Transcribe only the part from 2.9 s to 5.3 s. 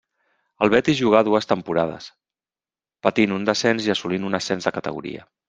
patint un descens i assolint un ascens de categoria.